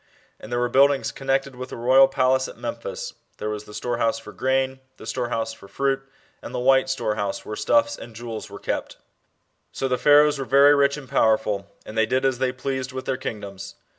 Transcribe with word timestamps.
And 0.39 0.51
there 0.51 0.59
wers 0.59 0.71
buildings 0.71 1.11
connected 1.11 1.55
with 1.55 1.69
the 1.69 1.77
royal 1.77 2.07
palace 2.07 2.47
at 2.47 2.57
Memphis. 2.57 3.13
there 3.37 3.51
was 3.51 3.65
the 3.65 3.73
storehouse 3.75 4.17
for 4.17 4.31
grain, 4.33 4.79
the 4.97 5.05
storehouse 5.05 5.53
for 5.53 5.67
fruit, 5.67 6.01
and 6.41 6.55
the 6.55 6.59
white 6.59 6.89
storehouse, 6.89 7.41
whe^e 7.41 7.55
stuffs 7.55 7.99
and 7.99 8.15
jewels 8.15 8.49
are 8.49 8.57
kept. 8.57 8.97
So 9.71 9.87
the 9.87 9.99
Pharaohs 9.99 10.39
were 10.39 10.45
very 10.45 10.73
rich 10.73 10.97
and 10.97 11.07
powerful, 11.07 11.67
and 11.85 11.95
they 11.95 12.07
did 12.07 12.25
as 12.25 12.39
they 12.39 12.51
pleased 12.51 12.91
with 12.91 13.05
their 13.05 13.15
king 13.15 13.41
doms. 13.41 13.75